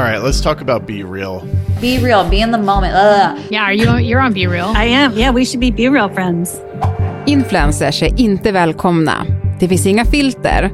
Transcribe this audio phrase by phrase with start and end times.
[0.00, 1.42] All right, let's talk about Be Real.
[1.80, 2.94] Be real, be in the moment.
[2.94, 3.38] Ugh.
[3.50, 4.72] Yeah, are you you're on Be Real?
[4.74, 5.12] I am.
[5.12, 6.60] Yeah, we should be Be Real friends.
[7.26, 9.26] Influencers är inte välkomna.
[9.58, 10.70] Det finns inga filter.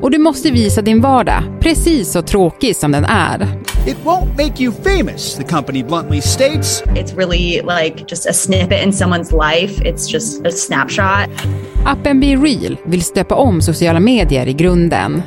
[0.00, 3.42] Och du måste visa din vardag, precis så tråkig som den är.
[3.86, 6.82] It won't make you famous, the company bluntly states.
[6.82, 9.82] It's really like just a snippet in someone's life.
[9.82, 11.28] It's just a snapshot.
[11.84, 15.22] Appen Be Real vill stöpa om sociala medier i grunden.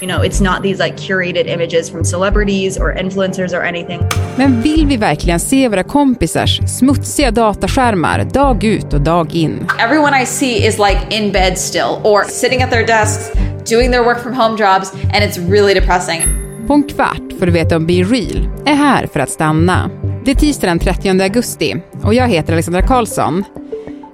[0.00, 4.00] You know, it's not these like curated images from celebrities or influencers or anything.
[4.36, 9.66] Men vill vi verkligen se våra kompisars smutsiga dataskärmar dag ut och dag in?
[9.78, 13.32] Everyone I see is like in bed still or sitting at their desks
[13.70, 16.22] doing their work from home jobs, and it's really depressing.
[16.66, 19.90] På en kvart får du veta om Be Real är här för att stanna.
[20.24, 23.44] Det är tisdag den 30 augusti och jag heter Alexandra Karlsson.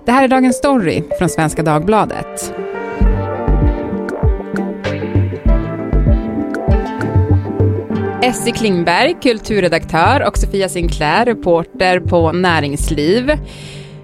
[0.06, 2.54] Det här är Dagens Story från Svenska Dagbladet.
[8.24, 13.30] Essie Klingberg, kulturredaktör och Sofia Sinclair, reporter på Näringsliv.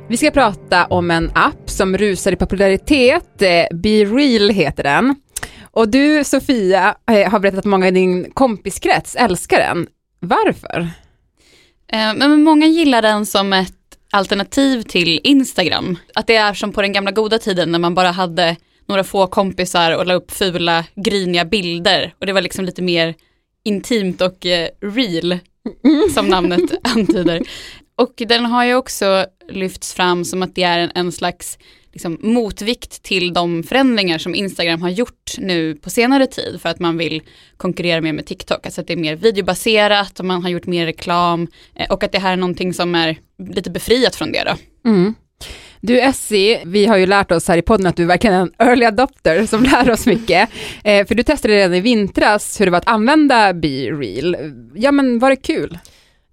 [0.08, 3.42] Vi ska prata om en app som rusar i popularitet.
[3.42, 5.14] Eh, Be Real heter den.
[5.62, 9.86] Och du, Sofia, eh, har berättat att många i din kompiskrets älskar den.
[10.20, 10.80] Varför?
[11.92, 13.72] Eh, Men många gillar den som ett
[14.10, 15.98] alternativ till Instagram.
[16.14, 18.56] Att det är som på den gamla goda tiden när man bara hade
[18.88, 22.14] några få kompisar och la upp fula, griniga bilder.
[22.20, 23.14] Och det var liksom lite mer
[23.64, 25.38] intimt och eh, real,
[26.14, 27.42] som namnet antyder.
[27.94, 31.58] Och den har ju också lyfts fram som att det är en, en slags
[31.92, 36.78] liksom, motvikt till de förändringar som Instagram har gjort nu på senare tid för att
[36.78, 37.22] man vill
[37.56, 38.66] konkurrera mer med TikTok.
[38.66, 42.12] Alltså att det är mer videobaserat och man har gjort mer reklam eh, och att
[42.12, 43.18] det här är någonting som är
[43.54, 44.88] lite befriat från det då.
[44.90, 45.14] Mm.
[45.82, 48.52] Du Essie, vi har ju lärt oss här i podden att du är verkligen en
[48.58, 50.48] early adopter som lär oss mycket.
[50.84, 54.36] Eh, för du testade redan i vintras hur det var att använda Be Real.
[54.74, 55.78] Ja men var det kul?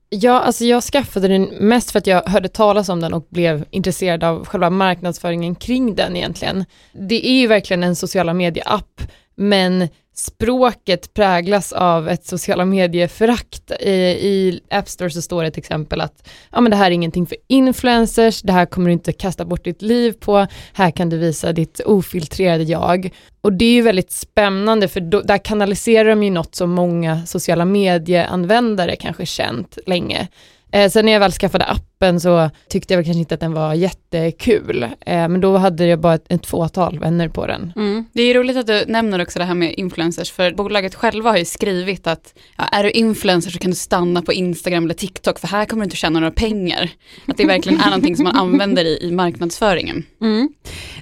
[0.09, 3.65] Ja, alltså jag skaffade den mest för att jag hörde talas om den och blev
[3.71, 6.65] intresserad av själva marknadsföringen kring den egentligen.
[6.93, 9.01] Det är ju verkligen en sociala medie-app,
[9.35, 9.87] men
[10.19, 13.71] språket präglas av ett sociala medieförakt.
[13.79, 16.91] I, I App Store så står det till exempel att ja, men det här är
[16.91, 21.09] ingenting för influencers, det här kommer du inte kasta bort ditt liv på, här kan
[21.09, 23.09] du visa ditt ofiltrerade jag.
[23.41, 27.25] Och det är ju väldigt spännande för då, där kanaliserar de ju något som många
[27.25, 30.27] sociala medieanvändare kanske känt länge.
[30.71, 31.86] Eh, sen när jag väl skaffade appen
[32.21, 35.99] så tyckte jag väl kanske inte att den var jättekul, eh, men då hade jag
[35.99, 37.73] bara ett, ett fåtal vänner på den.
[37.75, 38.05] Mm.
[38.13, 41.29] Det är ju roligt att du nämner också det här med influencers, för bolaget själva
[41.29, 44.93] har ju skrivit att ja, är du influencer så kan du stanna på Instagram eller
[44.93, 46.89] TikTok, för här kommer du inte tjäna några pengar.
[47.25, 50.03] Att det verkligen är någonting som man använder i, i marknadsföringen.
[50.21, 50.49] Mm.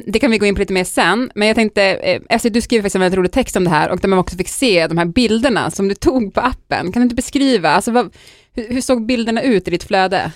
[0.05, 1.84] Det kan vi gå in på lite mer sen, men jag tänkte,
[2.29, 4.38] eh, du skrev faktiskt en väldigt rolig text om det här och där man också
[4.38, 6.91] fick se de här bilderna som du tog på appen.
[6.91, 8.13] Kan du inte beskriva, alltså vad,
[8.53, 10.31] hur, hur såg bilderna ut i ditt flöde?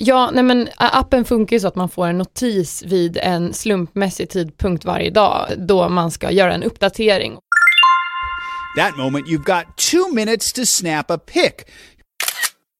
[0.00, 4.30] Ja, nej men appen funkar ju så att man får en notis vid en slumpmässig
[4.30, 7.38] tidpunkt varje dag då man ska göra en uppdatering.
[8.76, 11.52] That moment, you've got two minutes to snap a pic.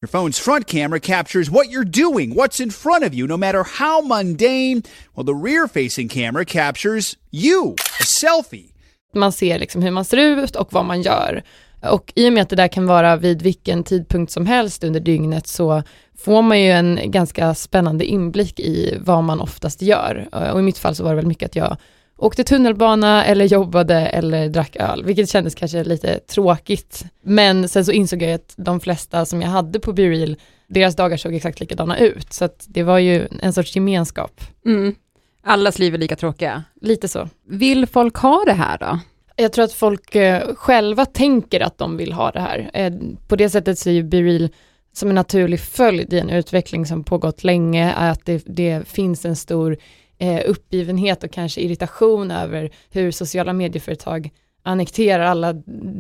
[0.03, 3.65] Your phone's front camera captures what you're doing, what's in front of you, no matter
[3.65, 4.83] how mundane.
[5.15, 8.73] While the rear facing camera captures you, a selfie.
[9.15, 11.43] Man ser liksom hur man ser ut och vad man gör.
[11.83, 15.01] Och i och med att det där kan vara vid vilken tidpunkt som helst under
[15.01, 15.83] dygnet så
[16.19, 20.29] får man ju en ganska spännande inblick i vad man oftast gör.
[20.53, 21.77] Och i mitt fall så var det väl mycket att jag
[22.19, 27.05] åkte tunnelbana eller jobbade eller drack öl, vilket kändes kanske lite tråkigt.
[27.23, 30.37] Men sen så insåg jag att de flesta som jag hade på BeReal,
[30.69, 34.41] deras dagar såg exakt likadana ut, så att det var ju en sorts gemenskap.
[34.67, 34.95] Mm.
[35.43, 36.65] Allas liv är lika tråkiga.
[36.81, 37.29] Lite så.
[37.49, 38.99] Vill folk ha det här då?
[39.41, 42.71] Jag tror att folk eh, själva tänker att de vill ha det här.
[42.75, 42.93] Eh,
[43.29, 44.49] på det sättet ser ju BeReal
[44.93, 49.37] som en naturlig följd i en utveckling som pågått länge, att det, det finns en
[49.37, 49.79] stor
[50.19, 54.31] eh, uppgivenhet och kanske irritation över hur sociala medieföretag
[54.63, 55.53] annekterar alla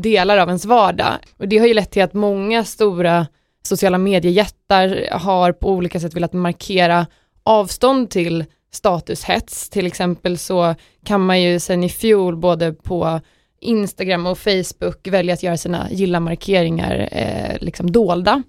[0.02, 1.12] delar av ens vardag.
[1.36, 3.26] Och det har ju lett till att många stora
[3.62, 7.06] sociala mediejättar har på olika sätt velat markera
[7.42, 9.68] avstånd till statushets.
[9.68, 10.74] Till exempel så
[11.04, 13.20] kan man ju sen i fjol både på
[13.60, 18.42] Instagram och Facebook välja att göra sina gilla-markeringar eh, liksom dolda.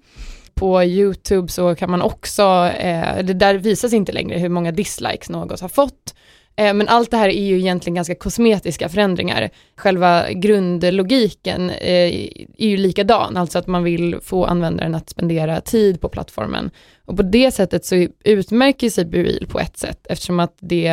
[0.54, 2.42] På YouTube så kan man också,
[2.78, 6.14] eh, det där visas inte längre hur många dislikes något har fått.
[6.56, 9.50] Eh, men allt det här är ju egentligen ganska kosmetiska förändringar.
[9.76, 12.14] Själva grundlogiken eh,
[12.58, 16.70] är ju likadan, alltså att man vill få användaren att spendera tid på plattformen.
[17.04, 20.86] Och på det sättet så utmärker sig BeReal på ett sätt, eftersom att det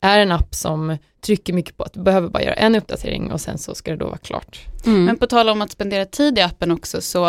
[0.00, 3.40] är en app som trycker mycket på att du behöver bara göra en uppdatering och
[3.40, 4.60] sen så ska det då vara klart.
[4.86, 5.04] Mm.
[5.04, 7.28] Men på tal om att spendera tid i appen också så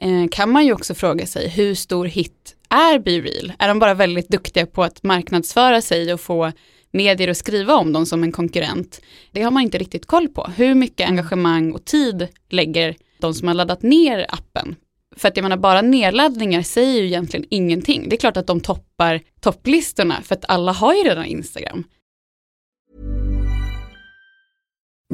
[0.00, 3.52] eh, kan man ju också fråga sig hur stor hit är BeReal?
[3.58, 6.52] Är de bara väldigt duktiga på att marknadsföra sig och få
[6.94, 9.00] medier att skriva om dem som en konkurrent?
[9.32, 10.50] Det har man inte riktigt koll på.
[10.56, 14.76] Hur mycket engagemang och tid lägger de som har laddat ner appen?
[15.16, 18.08] För att jag menar bara nedladdningar säger ju egentligen ingenting.
[18.08, 21.84] Det är klart att de toppar topplistorna för att alla har ju redan Instagram.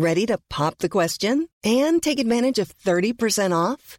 [0.00, 3.99] Ready to pop the question and take advantage of 30% off?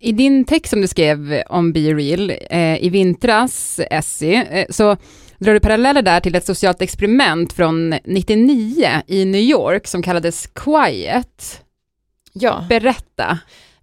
[0.00, 4.96] I din text som du skrev om Be Real eh, i vintras, Essie, eh, så
[5.38, 10.46] drar du paralleller där till ett socialt experiment från 99 i New York som kallades
[10.46, 11.62] Quiet.
[12.32, 12.66] Ja.
[12.68, 13.38] Berätta.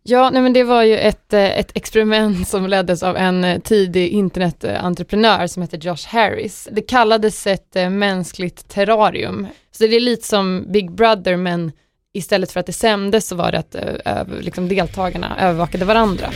[0.09, 3.59] Ja, nej men det var ju ett, eh, ett experiment som leddes av en eh,
[3.59, 6.67] tidig internetentreprenör som heter Josh Harris.
[6.71, 9.47] Det kallades ett eh, mänskligt terrarium.
[9.71, 11.71] Så det är lite som Big Brother men
[12.17, 16.29] istället för att det sändes så var det att ö, liksom deltagarna övervakade varandra.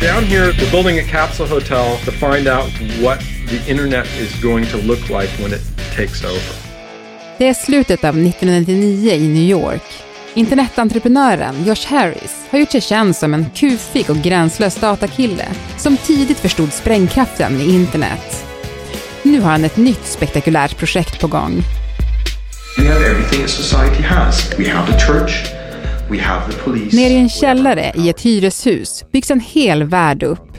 [0.00, 2.70] Down here, we're building a capsule hotel to find out
[3.02, 5.62] what the internet is going to look like when it
[5.96, 6.68] takes over.
[7.38, 9.82] Det är slutet av 1999 i New York.
[10.34, 16.38] Internetentreprenören Josh Harris har gjort sig känd som en kufig och gränslös datakille som tidigt
[16.38, 18.44] förstod sprängkraften i internet.
[19.22, 21.62] Nu har han ett nytt spektakulärt projekt på gång.
[22.78, 24.54] We have everything a society has.
[24.58, 25.52] We have the church,
[26.10, 26.96] we have the police.
[26.96, 30.56] Nere i en källare i ett hyreshus byggs en hel värld upp.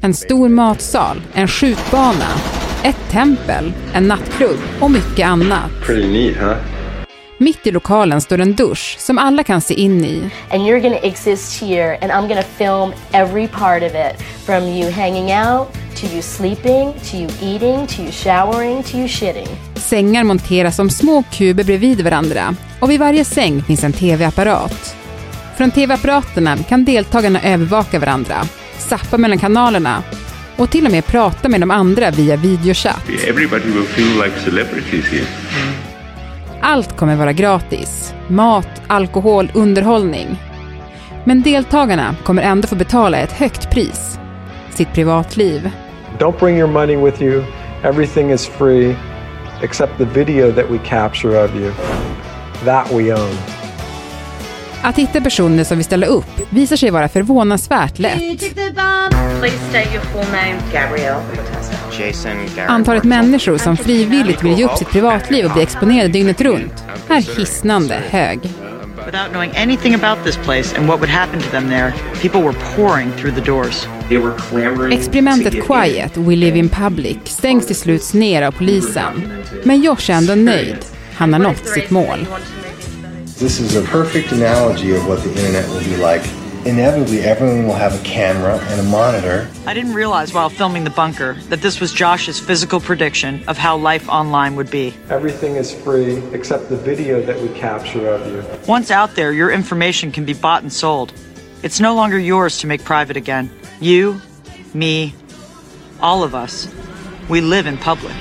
[0.00, 2.28] En stor matsal, en skjutbana,
[2.84, 5.70] ett tempel, en nattklubb och mycket annat.
[5.86, 6.56] Pretty neat, huh?
[7.38, 10.30] Mitt i lokalen står en dusch som alla kan se in i.
[10.50, 14.90] and you're to exist here and I'm to film every part of it from you
[14.90, 19.73] hanging out to you sleeping to you eating to you showering to you shitting.
[19.84, 24.96] Sängar monteras som små kuber bredvid varandra och vid varje säng finns en tv-apparat.
[25.56, 28.34] Från tv-apparaterna kan deltagarna övervaka varandra,
[28.78, 30.02] zappa mellan kanalerna
[30.56, 33.08] och till och med prata med de andra via videochatt.
[33.08, 33.22] Like.
[36.60, 38.14] Allt kommer vara gratis.
[38.28, 40.36] Mat, alkohol, underhållning.
[41.24, 44.18] Men deltagarna kommer ändå få betala ett högt pris.
[44.70, 45.70] Sitt privatliv.
[46.18, 47.42] Don't bring your money with you.
[47.82, 48.96] Everything is free
[49.62, 51.72] except the video that we capture of you.
[52.64, 53.34] That we own.
[54.82, 58.42] Att hitta personer som vill ställa upp visar sig vara förvånansvärt lätt.
[62.68, 67.38] Antalet människor som frivilligt vill ge upp sitt privatliv och bli exponerade dygnet runt är
[67.38, 68.40] hisnande hög.
[69.06, 71.92] Without knowing anything about this place and what would happen to them there,
[72.22, 73.86] people were pouring through the doors.
[74.08, 79.42] They were clamoring Experimentet Quiet, We Live in Public stängs till slut ner av polisen.
[79.64, 80.76] Men Josh är ändå nöjd.
[81.14, 82.26] Han har nått sitt mål.
[83.38, 86.43] This is a perfect analogy of what the internet will be like.
[86.66, 89.46] Inevitably, everyone will have a camera and a monitor.
[89.66, 93.76] I didn't realize while filming the bunker that this was Josh's physical prediction of how
[93.76, 94.94] life online would be.
[95.10, 98.42] Everything is free except the video that we capture of you.
[98.66, 101.12] Once out there, your information can be bought and sold.
[101.62, 103.50] It's no longer yours to make private again.
[103.80, 104.22] You,
[104.72, 105.14] me,
[106.00, 106.66] all of us,
[107.28, 108.16] we live in public.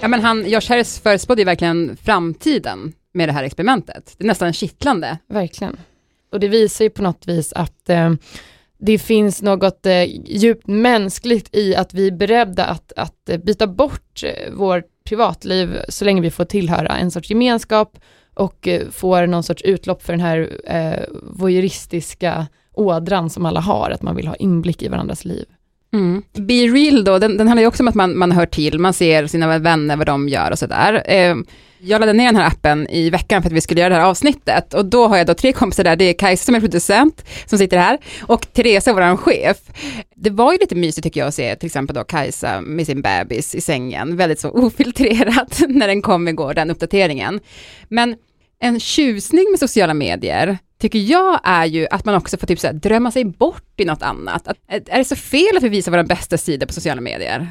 [0.00, 4.14] Ja, men han, Josh Harris förespådde ju verkligen framtiden med det här experimentet.
[4.18, 5.18] Det är nästan kittlande.
[5.28, 5.76] Verkligen.
[6.32, 8.12] Och det visar ju på något vis att eh,
[8.78, 13.66] det finns något eh, djupt mänskligt i att vi är beredda att, att eh, byta
[13.66, 17.98] bort eh, vårt privatliv så länge vi får tillhöra en sorts gemenskap
[18.34, 23.90] och eh, får någon sorts utlopp för den här eh, voyeuristiska ådran som alla har,
[23.90, 25.46] att man vill ha inblick i varandras liv.
[25.94, 26.22] Mm.
[26.32, 28.92] Be real då, den, den handlar ju också om att man, man hör till, man
[28.92, 31.02] ser sina vänner, vad de gör och sådär.
[31.06, 31.36] Eh,
[31.78, 34.06] jag laddade ner den här appen i veckan för att vi skulle göra det här
[34.06, 37.24] avsnittet och då har jag då tre kompisar där, det är Kajsa som är producent
[37.46, 39.56] som sitter här och Therese, vår chef.
[40.14, 43.02] Det var ju lite mysigt tycker jag att se till exempel då Kajsa med sin
[43.02, 47.40] bebis i sängen, väldigt så ofiltrerat när den kom igår, den uppdateringen.
[47.88, 48.16] Men
[48.60, 52.66] en tjusning med sociala medier tycker jag är ju att man också får typ så
[52.66, 54.48] här, drömma sig bort i något annat.
[54.48, 57.48] Att, är det så fel att vi visar våra bästa sidor på sociala medier?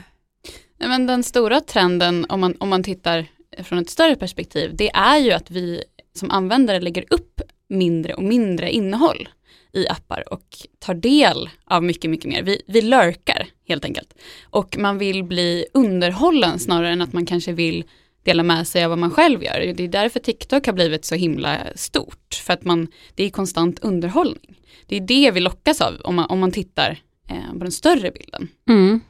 [0.80, 3.26] Nej, Men den stora trenden om man, om man tittar
[3.64, 5.84] från ett större perspektiv, det är ju att vi
[6.16, 9.30] som användare lägger upp mindre och mindre innehåll
[9.74, 10.48] i appar och
[10.80, 12.44] tar del av mycket, mycket mer.
[12.44, 14.14] Vi, vi lurkar helt enkelt.
[14.50, 17.84] Och man vill bli underhållen snarare än att man kanske vill
[18.24, 19.74] dela med sig av vad man själv gör.
[19.74, 22.42] Det är därför TikTok har blivit så himla stort.
[22.46, 24.56] För att man, det är konstant underhållning.
[24.88, 26.98] Det är det vi lockas av om man, om man tittar
[27.30, 28.48] eh, på den större bilden.
[28.70, 29.02] Mm.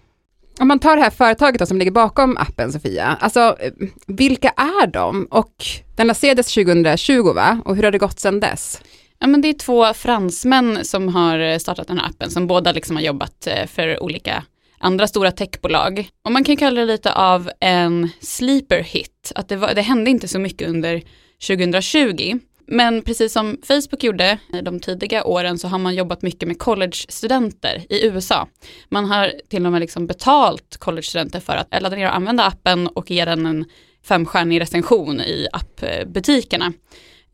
[0.59, 3.71] Om man tar det här företaget då, som ligger bakom appen Sofia, alltså eh,
[4.07, 5.27] vilka är de?
[5.31, 5.65] Och
[5.95, 7.61] den lanserades 2020 va?
[7.65, 8.81] Och hur har det gått sedan dess?
[9.19, 12.95] Ja, men det är två fransmän som har startat den här appen som båda liksom
[12.95, 14.43] har jobbat eh, för olika
[14.83, 16.09] andra stora techbolag.
[16.25, 20.09] Och man kan kalla det lite av en sleeper hit, att det, var, det hände
[20.09, 21.01] inte så mycket under
[21.47, 22.39] 2020.
[22.65, 26.59] Men precis som Facebook gjorde i de tidiga åren så har man jobbat mycket med
[26.59, 28.47] college-studenter i USA.
[28.89, 32.87] Man har till och med liksom betalt college-studenter för att ladda ner och använda appen
[32.87, 33.65] och ge den en
[34.05, 36.73] femstjärnig recension i appbutikerna.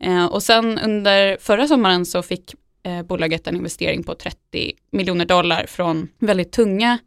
[0.04, 2.54] Eh, och sen under förra sommaren så fick
[2.84, 6.98] eh, bolaget en investering på 30 miljoner dollar från väldigt tunga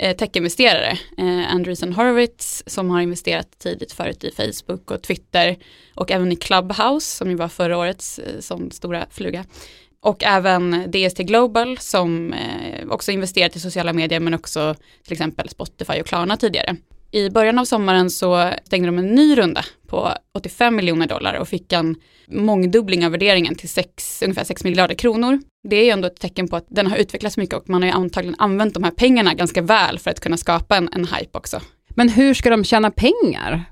[0.00, 0.98] eh, techinvesterare.
[1.18, 5.56] Eh, Andreessen Horowitz som har investerat tidigt förut i Facebook och Twitter
[5.94, 9.44] och även i Clubhouse som ju var förra årets eh, sån stora fluga.
[10.02, 15.48] Och även DST Global som eh, också investerat i sociala medier men också till exempel
[15.48, 16.76] Spotify och Klarna tidigare.
[17.12, 21.48] I början av sommaren så stängde de en ny runda på 85 miljoner dollar och
[21.48, 25.40] fick en mångdubbling av värderingen till 6, ungefär 6 miljarder kronor.
[25.62, 27.88] Det är ju ändå ett tecken på att den har utvecklats mycket och man har
[27.88, 31.38] ju antagligen använt de här pengarna ganska väl för att kunna skapa en, en hype
[31.38, 31.60] också.
[31.88, 33.64] Men hur ska de tjäna pengar?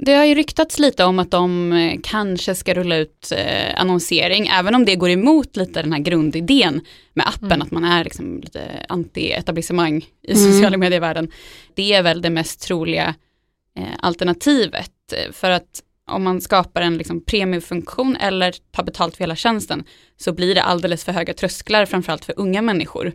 [0.00, 4.46] Det har ju ryktats lite om att de eh, kanske ska rulla ut eh, annonsering,
[4.46, 6.80] även om det går emot lite den här grundidén
[7.12, 7.62] med appen, mm.
[7.62, 10.52] att man är liksom lite anti-etablissemang i mm.
[10.52, 11.30] sociala medievärlden.
[11.74, 13.14] Det är väl det mest troliga
[13.78, 14.90] eh, alternativet,
[15.32, 19.84] för att om man skapar en liksom premiumfunktion eller tar betalt för hela tjänsten
[20.16, 23.12] så blir det alldeles för höga trösklar, framförallt för unga människor,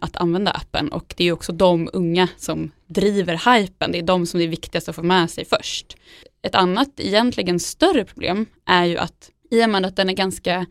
[0.00, 0.92] att använda appen.
[0.92, 4.48] Och det är också de unga som driver hypen, det är de som det är
[4.48, 5.96] viktigast att få med sig först.
[6.42, 10.66] Ett annat, egentligen större problem är ju att i och med att den är ganska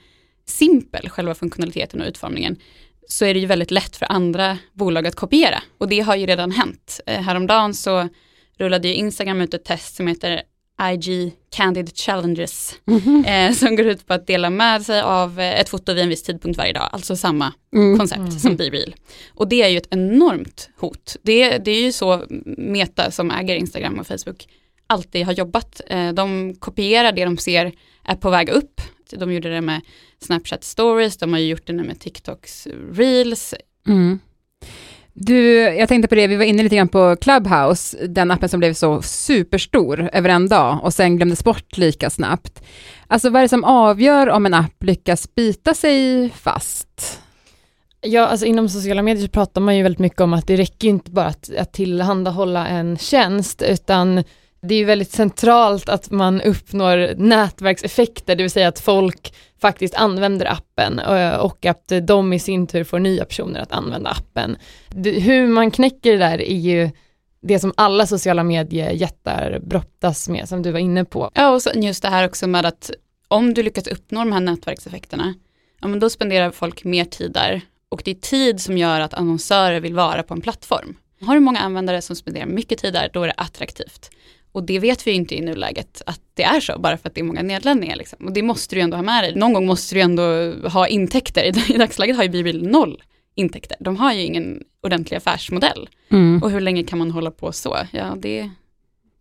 [0.45, 2.57] simpel, själva funktionaliteten och utformningen,
[3.07, 5.63] så är det ju väldigt lätt för andra bolag att kopiera.
[5.77, 6.99] Och det har ju redan hänt.
[7.05, 8.09] Eh, häromdagen så
[8.57, 10.41] rullade ju Instagram ut ett test som heter
[10.81, 13.47] IG Candid Challenges mm -hmm.
[13.47, 16.09] eh, som går ut på att dela med sig av eh, ett foto vid en
[16.09, 17.97] viss tidpunkt varje dag, alltså samma mm.
[17.97, 18.39] koncept mm.
[18.39, 18.95] som BeReal.
[19.33, 21.15] Och det är ju ett enormt hot.
[21.21, 22.23] Det, det är ju så
[22.57, 24.47] Meta som äger Instagram och Facebook
[24.87, 25.81] alltid har jobbat.
[25.87, 27.71] Eh, de kopierar det de ser
[28.03, 28.81] är på väg upp.
[29.11, 29.81] De gjorde det med
[30.19, 33.53] Snapchat stories, de har gjort det nu med TikToks reels.
[35.13, 38.59] Du, jag tänkte på det, vi var inne lite grann på Clubhouse, den appen som
[38.59, 42.63] blev så superstor över en dag och sen glömdes bort lika snabbt.
[43.07, 47.21] Alltså vad är det som avgör om en app lyckas bita sig fast?
[48.01, 50.87] Ja, alltså inom sociala medier så pratar man ju väldigt mycket om att det räcker
[50.87, 54.23] inte bara att, att tillhandahålla en tjänst, utan
[54.61, 59.95] det är ju väldigt centralt att man uppnår nätverkseffekter, det vill säga att folk faktiskt
[59.95, 64.57] använder appen eh, och att de i sin tur får nya personer att använda appen.
[65.03, 66.89] Hur man knäcker det där är ju
[67.41, 71.31] det som alla sociala mediejättar brottas med, som du var inne på.
[71.33, 72.91] Ja, och just det här också med att
[73.27, 75.33] om du lyckas uppnå de här nätverkseffekterna,
[75.81, 79.13] ja men då spenderar folk mer tid där och det är tid som gör att
[79.13, 80.95] annonsörer vill vara på en plattform.
[81.21, 84.11] Har du många användare som spenderar mycket tid där, då är det attraktivt.
[84.51, 87.21] Och det vet vi inte i nuläget att det är så, bara för att det
[87.21, 87.95] är många nedladdningar.
[87.95, 88.25] Liksom.
[88.25, 89.35] Och det måste du ändå ha med dig.
[89.35, 91.43] Någon gång måste du ändå ha intäkter.
[91.43, 93.03] I, dagsläget har ju Bibil noll
[93.35, 93.77] intäkter.
[93.79, 95.89] De har ju ingen ordentlig affärsmodell.
[96.11, 96.43] Mm.
[96.43, 97.77] Och hur länge kan man hålla på så?
[97.91, 98.49] Ja, det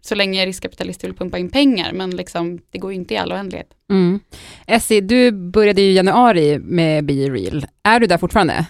[0.00, 3.32] så länge riskkapitalister vill pumpa in pengar, men liksom, det går ju inte i all
[3.32, 3.68] oändlighet.
[3.90, 4.20] Mm.
[4.66, 7.66] Essie, du började i januari med Be Real.
[7.82, 8.66] Är du där fortfarande?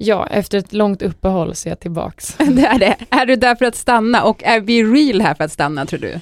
[0.00, 2.36] Ja, efter ett långt uppehåll så är jag tillbaks.
[2.38, 2.96] det är det.
[3.10, 6.00] Är du där för att stanna och är vi real här för att stanna tror
[6.00, 6.20] du?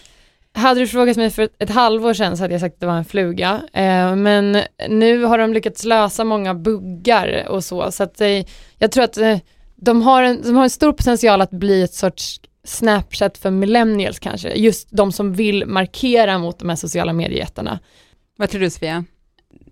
[0.53, 2.97] Hade du frågat mig för ett halvår sedan så hade jag sagt att det var
[2.97, 3.63] en fluga.
[3.73, 7.93] Eh, men nu har de lyckats lösa många buggar och så.
[7.93, 8.45] Så att eh,
[8.79, 9.39] jag tror att eh,
[9.77, 14.19] de, har en, de har en stor potential att bli ett sorts Snapchat för millennials
[14.19, 14.49] kanske.
[14.55, 17.79] Just de som vill markera mot de här sociala mediejättarna.
[18.37, 19.05] Vad tror du Sofia?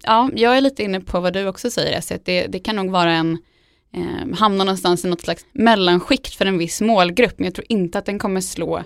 [0.02, 2.76] Ja, jag är lite inne på vad du också säger, Essie, att det, det kan
[2.76, 3.38] nog vara en
[3.94, 7.34] eh, hamnar någonstans i något slags mellanskikt för en viss målgrupp.
[7.38, 8.82] Men jag tror inte att den kommer slå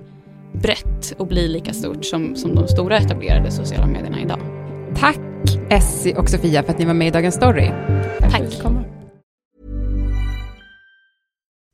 [0.53, 4.41] brett och bli lika stort som, som de stora etablerade sociala medierna idag.
[4.97, 5.21] Tack
[5.71, 7.71] Essie och Sofia för att ni var med i Dagens Story.
[8.21, 8.43] Tack.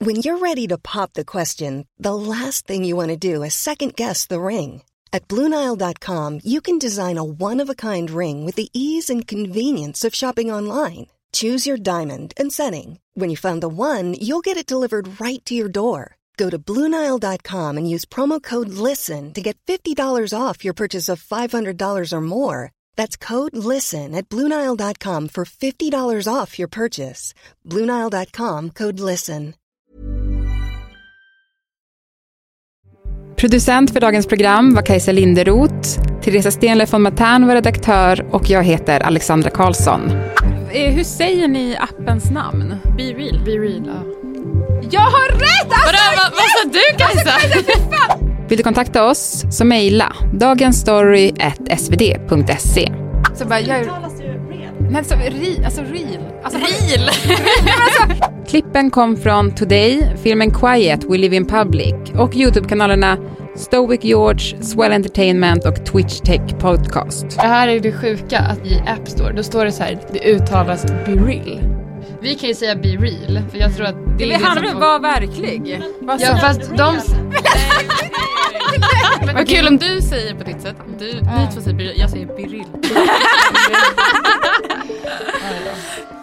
[0.05, 3.55] When you're ready to pop the question, the last thing you want to do is
[3.55, 4.83] second guess the ring.
[5.13, 9.27] At Bluenile.com, you can design a one of a kind ring with the ease and
[9.27, 11.07] convenience of shopping online.
[11.35, 13.01] Choose your diamond and setting.
[13.15, 16.17] When you find the one, you'll get it delivered right to your door.
[16.37, 21.23] Go to Bluenile.com and use promo code LISTEN to get $50 off your purchase of
[21.23, 22.71] $500 or more.
[22.97, 27.35] That's code LISTEN at Bluenile.com for $50 off your purchase.
[27.65, 29.55] Bluenile.com code LISTEN.
[33.37, 36.01] Producent för dagens program var Kajsa Linderoth.
[36.23, 40.11] Teresa Stenle von Matern var redaktör och jag heter Alexandra Karlsson.
[40.75, 42.75] Eh, Hur säger ni appens namn?
[42.97, 43.41] Be real.
[43.45, 44.03] Be real, ja.
[44.91, 45.73] Jag har rätt!
[45.73, 47.33] Alltså, Vadå, vad, vad sa du Kajsa?
[48.49, 52.93] Vill du kontakta oss så mejla dagensstory.svd.se.
[53.35, 53.87] Så bara, jag...
[54.91, 56.19] Nej, så, ri, alltså real.
[56.45, 57.11] Alltså, real?
[58.49, 63.17] Klippen kom från Today, filmen Quiet, We Live in Public och Youtube-kanalerna
[63.57, 67.27] Stoic George, Swell Entertainment och Twitch Tech Podcast.
[67.37, 70.31] Det här är det sjuka, att i App Store, då står det så här, det
[70.31, 71.61] uttalas be real.
[72.21, 74.63] Vi kan ju säga be real, för jag tror att det, Det är det handlar
[74.63, 75.83] som om att vara verklig.
[76.01, 76.99] Vad Ja fast de...
[79.35, 80.77] Vad kul om du säger på ditt sätt.
[80.99, 82.67] Du, Ni två säger be real, jag säger be real.